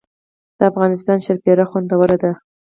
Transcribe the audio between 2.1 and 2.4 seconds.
ده